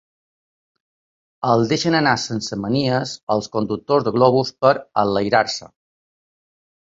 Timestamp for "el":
1.49-1.65